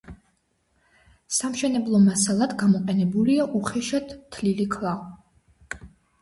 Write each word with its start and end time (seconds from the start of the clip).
სამშენებლო 1.39 1.99
მასალად 2.05 2.55
გამოყენებულია 2.63 3.45
უხეშად 3.61 4.17
თლილი 4.39 4.67
ქვა. 4.79 4.97